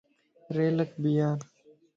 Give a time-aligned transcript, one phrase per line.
[0.55, 1.37] ريلک ڀيار